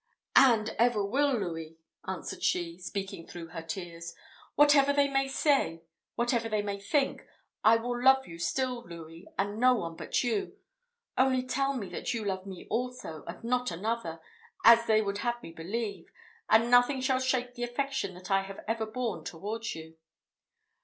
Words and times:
"And 0.35 0.69
ever 0.79 1.05
will, 1.05 1.37
Louis!" 1.37 1.77
answered 2.07 2.41
she, 2.41 2.79
speaking 2.79 3.27
through 3.27 3.49
her 3.49 3.61
tears. 3.61 4.15
"Whatever 4.55 4.93
they 4.93 5.07
may 5.07 5.27
say, 5.27 5.83
whatever 6.15 6.49
they 6.49 6.63
may 6.63 6.79
think, 6.79 7.21
I 7.63 7.75
will 7.75 8.01
love 8.03 8.25
you 8.25 8.39
still, 8.39 8.83
Louis, 8.87 9.27
and 9.37 9.59
none 9.59 9.95
but 9.95 10.23
you. 10.23 10.57
Only 11.19 11.43
tell 11.43 11.73
me 11.75 11.87
that 11.89 12.15
you 12.15 12.25
love 12.25 12.47
me 12.47 12.65
also, 12.71 13.23
and 13.27 13.43
not 13.43 13.69
another, 13.69 14.19
as 14.65 14.87
they 14.87 15.03
would 15.03 15.19
have 15.19 15.39
me 15.43 15.51
believe, 15.51 16.07
and 16.49 16.71
nothing 16.71 16.99
shall 16.99 17.19
shake 17.19 17.53
the 17.53 17.61
affection 17.61 18.15
that 18.15 18.31
I 18.31 18.41
have 18.41 18.61
ever 18.67 18.87
borne 18.87 19.23
towards 19.23 19.75
you." 19.75 19.97